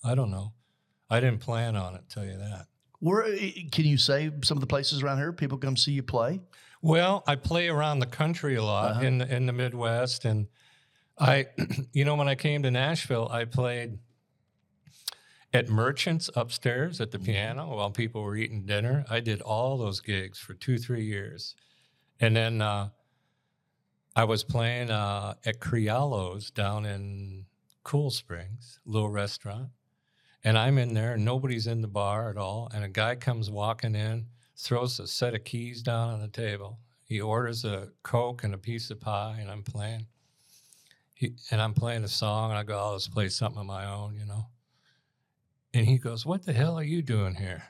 [0.02, 0.54] I don't know.
[1.10, 2.66] I didn't plan on it, tell you that.
[3.00, 3.24] Where
[3.70, 6.40] can you say some of the places around here people come see you play?
[6.80, 9.00] Well, I play around the country a lot Uh-huh.
[9.02, 10.46] in the, in the Midwest, and
[11.22, 11.46] I,
[11.92, 13.98] you know, when I came to Nashville, I played
[15.54, 19.04] at Merchants upstairs at the piano while people were eating dinner.
[19.08, 21.54] I did all those gigs for two, three years,
[22.18, 22.88] and then uh,
[24.16, 27.46] I was playing uh, at Criallo's down in
[27.84, 29.68] Cool Springs, little restaurant,
[30.42, 33.48] and I'm in there, and nobody's in the bar at all, and a guy comes
[33.48, 36.78] walking in throws a set of keys down on the table.
[37.04, 40.06] He orders a Coke and a piece of pie, and I'm playing.
[41.22, 43.86] He, and I'm playing a song, and I go, I'll just play something of my
[43.86, 44.46] own, you know.
[45.72, 47.62] And he goes, What the hell are you doing here?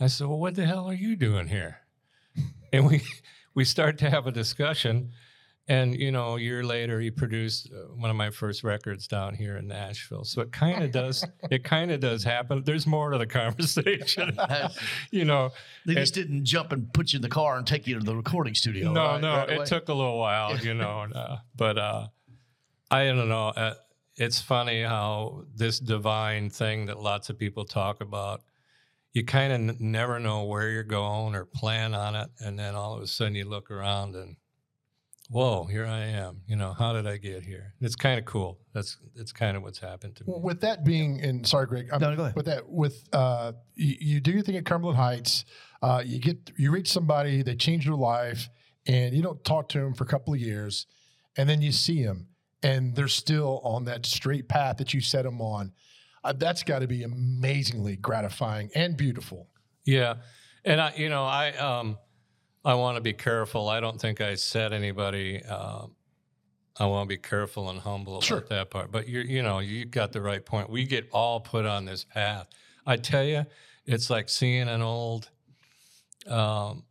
[0.00, 1.78] I said, Well, what the hell are you doing here?
[2.72, 3.02] and we
[3.54, 5.12] we start to have a discussion.
[5.68, 9.34] And you know, a year later, he produced uh, one of my first records down
[9.36, 10.24] here in Nashville.
[10.24, 12.64] So it kind of does, it kind of does happen.
[12.64, 14.36] There's more to the conversation,
[15.12, 15.50] you know.
[15.84, 18.16] They just didn't jump and put you in the car and take you to the
[18.16, 18.92] recording studio.
[18.92, 19.20] No, right?
[19.20, 21.02] no, Right it took a little while, you know.
[21.02, 22.06] and, uh, but uh,
[22.90, 23.48] I don't know.
[23.48, 23.74] Uh,
[24.16, 28.42] it's funny how this divine thing that lots of people talk about,
[29.12, 32.74] you kind of n- never know where you're going or plan on it, and then
[32.74, 34.36] all of a sudden you look around and,
[35.28, 36.42] whoa, here I am.
[36.46, 37.74] You know, how did I get here?
[37.80, 38.60] It's kind of cool.
[38.72, 40.34] That's it's kind of what's happened to me.
[40.36, 41.88] With that being, and sorry, Greg.
[41.92, 42.36] I'm, No, go ahead.
[42.36, 45.44] With that, with uh, you, you do your thing at Cumberland Heights.
[45.82, 48.48] Uh, you get you reach somebody, they change their life,
[48.86, 50.86] and you don't talk to them for a couple of years,
[51.36, 52.28] and then you see them,
[52.62, 55.72] and they're still on that straight path that you set them on.
[56.24, 59.48] Uh, that's got to be amazingly gratifying and beautiful.
[59.84, 60.14] Yeah,
[60.64, 61.98] and I, you know, I, um,
[62.64, 63.68] I want to be careful.
[63.68, 65.44] I don't think I said anybody.
[65.44, 65.94] Um,
[66.78, 68.44] I want to be careful and humble about Sure.
[68.50, 68.90] that part.
[68.90, 70.68] But you, you know, you got the right point.
[70.68, 72.48] We get all put on this path.
[72.84, 73.46] I tell you,
[73.86, 75.30] it's like seeing an old,
[76.26, 76.82] um,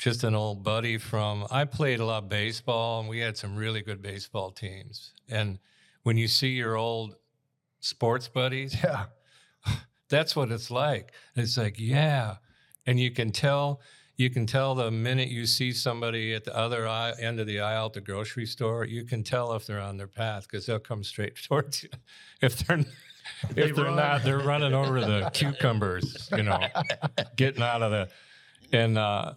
[0.00, 1.46] just an old buddy from.
[1.50, 5.12] I played a lot of baseball, and we had some really good baseball teams.
[5.28, 5.58] And
[6.04, 7.16] when you see your old
[7.80, 9.04] sports buddies, Yeah,
[10.08, 11.12] that's what it's like.
[11.36, 12.36] It's like, yeah.
[12.86, 13.82] And you can tell,
[14.16, 17.60] you can tell the minute you see somebody at the other aisle, end of the
[17.60, 20.78] aisle at the grocery store, you can tell if they're on their path because they'll
[20.78, 21.90] come straight towards you.
[22.40, 22.78] If they're,
[23.50, 23.96] They if they're run.
[23.96, 26.66] not, they're running over the cucumbers, you know,
[27.36, 28.08] getting out of the,
[28.72, 29.34] and uh,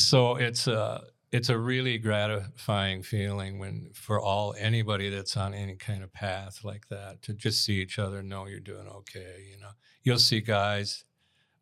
[0.00, 5.76] so it's a, it's a really gratifying feeling when for all anybody that's on any
[5.76, 9.58] kind of path like that to just see each other know you're doing okay you
[9.60, 9.70] know
[10.02, 11.04] you'll see guys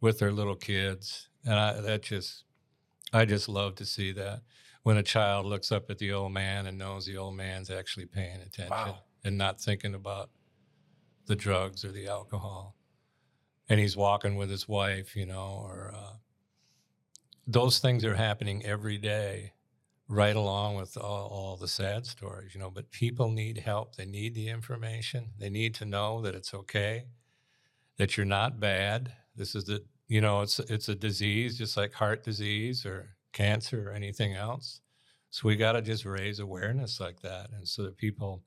[0.01, 2.45] with their little kids and I, that just
[3.13, 4.41] i just love to see that
[4.85, 8.07] when a child looks up at the old man and knows the old man's actually
[8.07, 8.99] paying attention Wow.
[9.25, 10.31] and not thinking about
[11.27, 12.75] the drugs or the alcohol
[13.69, 16.13] and he's walking with his wife you know or uh,
[17.49, 19.53] those things are happening every day
[20.07, 23.97] right along with all, all the sad stories you know but people need help.
[23.97, 25.31] They need the information.
[25.39, 27.07] They need to know that it's okay
[27.99, 29.13] that you're not bad.
[29.37, 33.91] This is the you know it's it's a disease just like heart disease or cancer
[33.91, 34.81] or anything else.
[35.31, 38.43] So we got to just raise awareness like that and so that people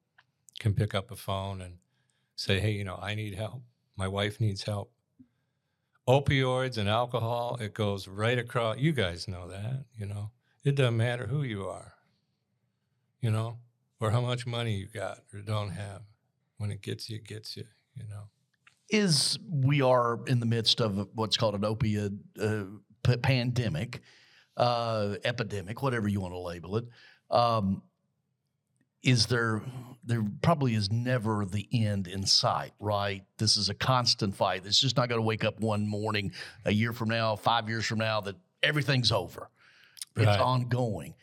[0.59, 1.75] can pick up a phone and
[2.35, 3.63] say hey you know i need help.
[3.97, 4.91] My wife needs help
[6.07, 10.31] opioids and alcohol it goes right across you guys know that you know
[10.63, 11.93] it doesn't matter who you are
[13.21, 13.57] you know
[13.99, 16.01] or how much money you got or don't have
[16.57, 18.23] when it gets you it gets you you know
[18.91, 22.63] is we are in the midst of what's called an opiate uh,
[23.03, 24.01] pandemic,
[24.57, 26.85] uh, epidemic, whatever you want to label it.
[27.29, 27.81] Um,
[29.03, 29.61] is there
[30.03, 33.23] there probably is never the end in sight, right?
[33.37, 34.65] This is a constant fight.
[34.65, 36.31] It's just not going to wake up one morning,
[36.65, 39.49] a year from now, five years from now, that everything's over.
[40.15, 41.13] It's ongoing.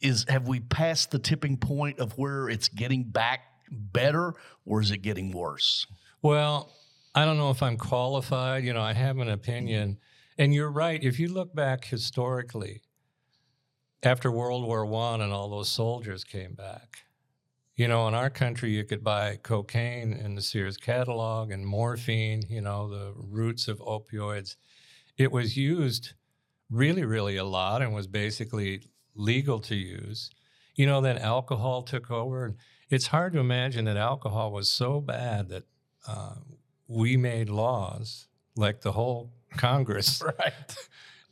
[0.00, 4.90] Is have we passed the tipping point of where it's getting back better, or is
[4.90, 5.86] it getting worse?
[6.22, 6.70] Well,
[7.14, 8.64] I don't know if I'm qualified.
[8.64, 9.98] You know, I have an opinion.
[10.38, 11.02] And you're right.
[11.02, 12.82] If you look back historically,
[14.02, 17.04] after World War One and all those soldiers came back,
[17.80, 22.42] you know, in our country, you could buy cocaine in the Sears catalog and morphine,
[22.56, 24.56] you know, the roots of opioids.
[25.16, 26.12] It was used
[26.68, 28.82] really, really a lot and was basically
[29.14, 30.30] legal to use.
[30.76, 32.44] you know, then alcohol took over.
[32.44, 32.56] And
[32.90, 35.64] it's hard to imagine that alcohol was so bad that
[36.06, 36.34] uh,
[36.86, 40.76] we made laws like the whole Congress Right.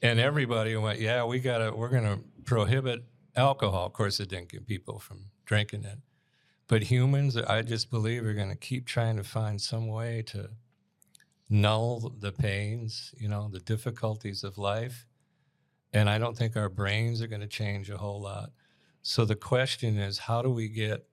[0.00, 3.04] and everybody went, yeah, we got to, we're going to prohibit
[3.36, 3.84] alcohol.
[3.86, 5.98] Of course, it didn't keep people from drinking it.
[6.68, 10.50] But humans, I just believe, are going to keep trying to find some way to
[11.48, 15.06] null the pains, you know, the difficulties of life.
[15.92, 18.50] And I don't think our brains are going to change a whole lot.
[19.00, 21.08] So the question is, how do we get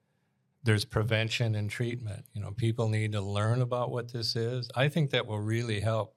[0.66, 2.24] there's prevention and treatment.
[2.34, 4.68] You know, people need to learn about what this is.
[4.74, 6.16] I think that will really help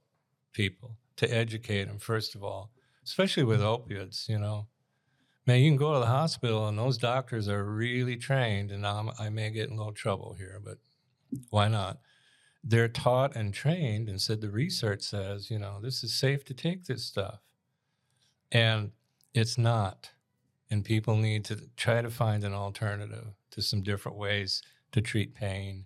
[0.53, 2.71] people to educate them, first of all,
[3.05, 4.67] especially with opioids, You know,
[5.49, 9.09] man, you can go to the hospital and those doctors are really trained, and I'm,
[9.17, 10.77] I may get in a little trouble here, but
[11.49, 11.97] why not?
[12.63, 16.53] They're taught and trained and said the research says, you know, this is safe to
[16.53, 17.39] take this stuff.
[18.51, 18.91] And
[19.33, 20.11] it's not.
[20.69, 25.33] And people need to try to find an alternative to some different ways to treat
[25.33, 25.85] pain.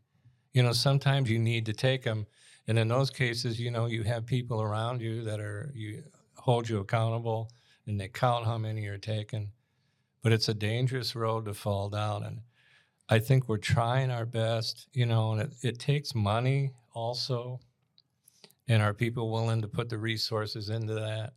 [0.51, 2.25] You know, sometimes you need to take them.
[2.67, 6.03] And in those cases, you know, you have people around you that are, you
[6.35, 7.49] hold you accountable
[7.87, 9.51] and they count how many you're taken.
[10.21, 12.23] But it's a dangerous road to fall down.
[12.23, 12.41] And
[13.09, 17.59] I think we're trying our best, you know, and it, it takes money also.
[18.67, 21.33] And are people willing to put the resources into that?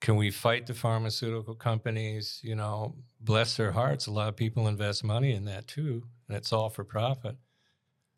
[0.00, 2.40] Can we fight the pharmaceutical companies?
[2.42, 4.06] You know, bless their hearts.
[4.06, 7.36] A lot of people invest money in that too, and it's all for profit.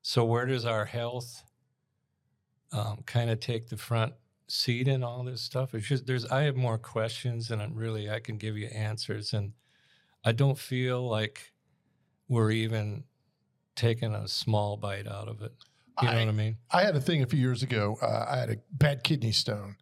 [0.03, 1.44] So, where does our health
[2.72, 4.14] um, kind of take the front
[4.48, 5.74] seat in all this stuff?
[5.74, 9.32] It's just there's I have more questions than I'm really I can give you answers,
[9.32, 9.52] and
[10.24, 11.52] I don't feel like
[12.28, 13.04] we're even
[13.76, 15.52] taking a small bite out of it.
[16.02, 16.56] You know I- what I mean?
[16.70, 17.96] I had a thing a few years ago.
[18.02, 19.76] Uh, I had a bad kidney stone.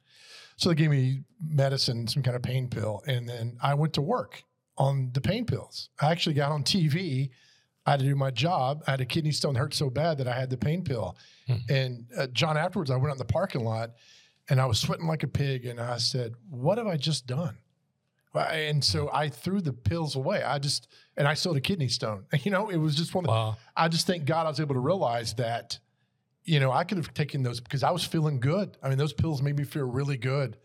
[0.59, 3.03] So they gave me medicine, some kind of pain pill.
[3.07, 4.43] And then I went to work
[4.79, 5.91] on the pain pills.
[6.01, 7.31] I actually got on TV.
[7.85, 8.83] I had to do my job.
[8.87, 11.17] I had a kidney stone hurt so bad that I had the pain pill.
[11.47, 11.55] Hmm.
[11.69, 13.91] And uh, John, afterwards, I went out in the parking lot
[14.49, 15.67] and I was sweating like a pig.
[15.67, 17.59] And I said, What have I just done?
[18.35, 20.43] And so I threw the pills away.
[20.43, 22.27] I just, and I had a kidney stone.
[22.45, 23.57] You know, it was just one of the, Wow.
[23.75, 25.79] I just thank God I was able to realize that,
[26.45, 28.77] you know, I could have taken those because I was feeling good.
[28.83, 30.59] I mean, those pills made me feel really good.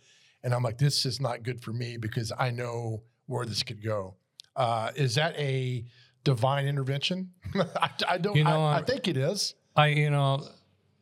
[0.43, 3.81] And I'm like, this is not good for me because I know where this could
[3.81, 4.15] go.
[4.55, 5.85] Uh, is that a
[6.23, 7.31] divine intervention?
[7.55, 9.55] I, I don't, You know, I, I think it is.
[9.75, 10.43] I, you know,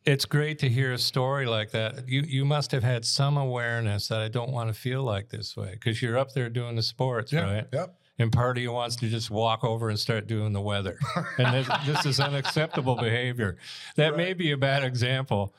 [0.04, 2.08] it's great to hear a story like that.
[2.08, 5.56] You you must have had some awareness that I don't want to feel like this
[5.56, 7.66] way because you're up there doing the sports, right?
[7.72, 7.96] Yep.
[8.18, 10.98] And part of you wants to just walk over and start doing the weather,
[11.38, 13.56] and this, this is unacceptable behavior.
[13.96, 15.54] That may be a bad example,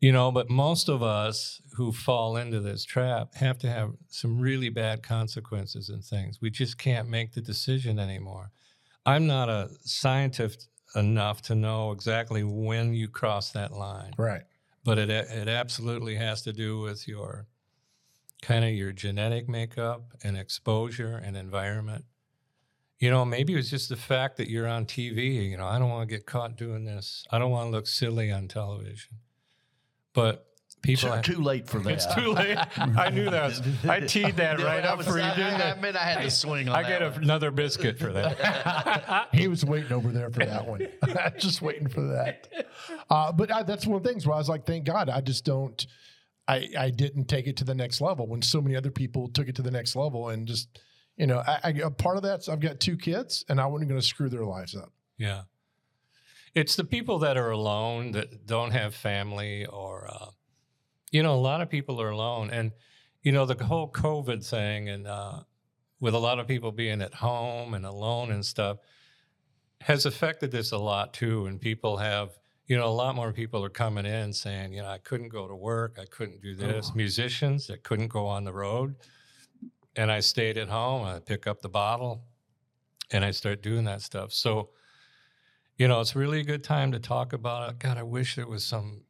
[0.00, 0.32] you know.
[0.32, 5.02] But most of us who fall into this trap have to have some really bad
[5.02, 6.40] consequences and things.
[6.40, 8.50] We just can't make the decision anymore.
[9.04, 14.42] I'm not a scientist enough to know exactly when you cross that line, Right.
[14.84, 17.46] but it it absolutely has to do with your
[18.42, 22.04] kind of your genetic makeup and exposure and environment.
[22.98, 25.50] You know, maybe it was just the fact that you're on TV.
[25.50, 27.24] You know, I don't want to get caught doing this.
[27.30, 29.18] I don't want to look silly on television.
[30.14, 30.46] But
[30.86, 31.92] people, Too, too late for that.
[31.92, 32.56] it's too late.
[32.78, 33.60] I knew that.
[33.88, 35.70] I teed that right up was- for you, I, didn't I, I?
[35.72, 37.22] admit I had to swing on I get one.
[37.22, 39.28] another biscuit for that.
[39.32, 40.86] He was waiting over there for that one.
[41.38, 42.48] just waiting for that.
[43.10, 45.20] Uh, but I, that's one of the things where I was like, thank God I
[45.20, 45.86] just don't,
[46.48, 49.48] I, I didn't take it to the next level when so many other people took
[49.48, 50.28] it to the next level.
[50.30, 50.78] And just,
[51.16, 53.88] you know, I, I, a part of that's I've got two kids and I wasn't
[53.90, 54.92] going to screw their lives up.
[55.18, 55.42] Yeah.
[56.54, 60.26] It's the people that are alone that don't have family or, uh,
[61.10, 62.50] you know, a lot of people are alone.
[62.50, 62.72] And,
[63.22, 65.40] you know, the whole COVID thing and uh,
[66.00, 68.78] with a lot of people being at home and alone and stuff
[69.80, 71.46] has affected this a lot too.
[71.46, 72.30] And people have,
[72.66, 75.46] you know, a lot more people are coming in saying, you know, I couldn't go
[75.46, 75.98] to work.
[76.00, 76.92] I couldn't do this.
[76.94, 78.96] Musicians that couldn't go on the road.
[79.94, 81.06] And I stayed at home.
[81.06, 82.24] I pick up the bottle
[83.12, 84.32] and I start doing that stuff.
[84.32, 84.70] So,
[85.78, 87.78] you know, it's really a good time to talk about it.
[87.78, 89.02] God, I wish there was some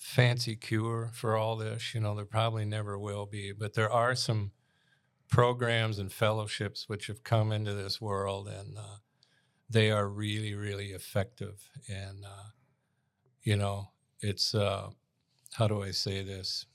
[0.00, 1.94] fancy cure for all this.
[1.94, 4.52] You know, there probably never will be, but there are some
[5.28, 8.96] programs and fellowships which have come into this world and uh,
[9.68, 11.68] they are really, really effective.
[11.88, 12.48] And, uh,
[13.42, 13.90] you know,
[14.20, 14.88] it's, uh,
[15.52, 16.66] how do I say this?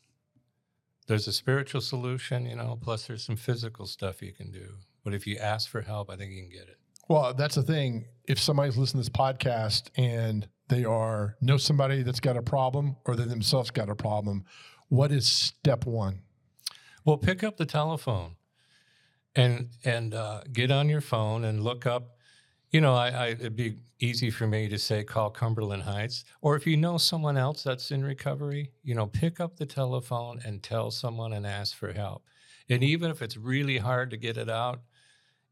[1.08, 4.76] There's a spiritual solution, you know, plus there's some physical stuff you can do.
[5.04, 6.78] But if you ask for help, I think you can get it.
[7.08, 8.06] Well, that's the thing.
[8.28, 12.96] If somebody's listening to this podcast and they are know somebody that's got a problem
[13.06, 14.46] or they themselves got a problem,
[14.90, 16.22] what is step one?
[17.04, 18.38] Well, pick up the telephone
[19.36, 22.18] and and uh, get on your phone and look up.
[22.72, 26.56] You know, I, I it'd be easy for me to say call Cumberland Heights, or
[26.56, 30.64] if you know someone else that's in recovery, you know, pick up the telephone and
[30.64, 32.24] tell someone and ask for help.
[32.68, 34.82] And even if it's really hard to get it out,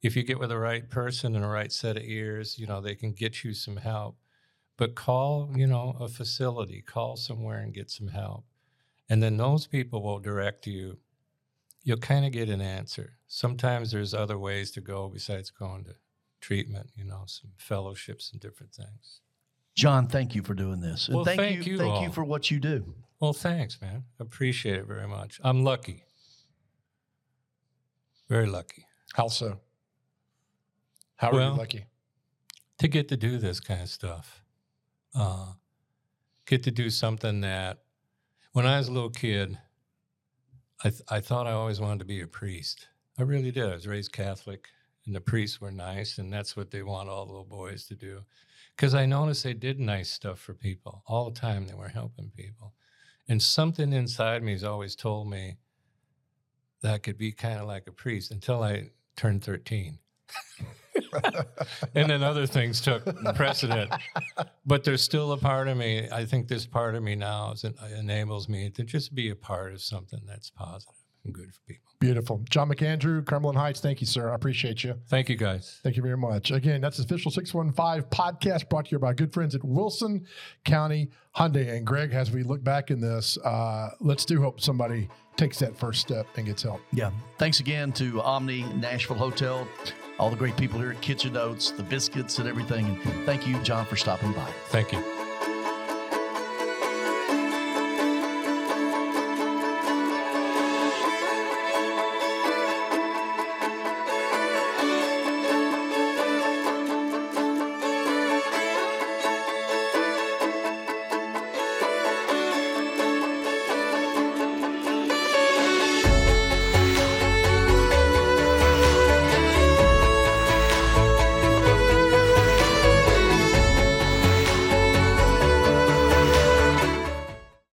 [0.03, 2.81] if you get with the right person and the right set of ears, you know,
[2.81, 4.17] they can get you some help.
[4.75, 8.43] But call, you know, a facility, call somewhere and get some help.
[9.09, 10.97] And then those people will direct you.
[11.83, 13.17] You'll kind of get an answer.
[13.27, 15.95] Sometimes there's other ways to go besides going to
[16.41, 19.21] treatment, you know, some fellowships and different things.
[19.75, 21.07] John, thank you for doing this.
[21.07, 22.03] And Well, thank, thank you, you thank all.
[22.03, 22.93] you for what you do.
[23.19, 24.03] Well, thanks, man.
[24.19, 25.39] Appreciate it very much.
[25.43, 26.03] I'm lucky.
[28.27, 29.59] Very lucky How so?
[31.17, 31.85] How are Well- you lucky?
[32.79, 34.43] to get to do this kind of stuff.
[35.15, 35.53] Uh,
[36.45, 37.83] get to do something that
[38.51, 39.57] when I was a little kid,
[40.83, 42.87] I, th- I thought I always wanted to be a priest.
[43.17, 43.69] I really did.
[43.69, 44.67] I was raised Catholic,
[45.05, 48.25] and the priests were nice, and that's what they want all little boys to do.
[48.75, 51.67] Because I noticed they did nice stuff for people all the time.
[51.67, 52.73] They were helping people.
[53.29, 55.57] And something inside me has always told me
[56.81, 59.99] that I could be kind of like a priest until I turned 13.
[61.95, 63.03] and then other things took
[63.35, 63.91] precedent.
[64.65, 66.07] But there's still a part of me.
[66.11, 67.65] I think this part of me now is,
[67.97, 71.83] enables me to just be a part of something that's positive and good for people.
[71.99, 72.43] Beautiful.
[72.49, 74.29] John McAndrew, Cumberland Heights, thank you, sir.
[74.29, 74.95] I appreciate you.
[75.07, 75.79] Thank you, guys.
[75.83, 76.51] Thank you very much.
[76.51, 80.25] Again, that's official 615 podcast brought to you by good friends at Wilson
[80.65, 81.77] County Hyundai.
[81.77, 85.77] And Greg, as we look back in this, uh, let's do hope somebody takes that
[85.77, 86.81] first step and gets help.
[86.91, 87.11] Yeah.
[87.37, 89.67] Thanks again to Omni Nashville Hotel,
[90.23, 92.85] all the great people here at Kitchen Notes, the biscuits and everything.
[92.85, 94.49] And thank you, John, for stopping by.
[94.67, 95.12] Thank you.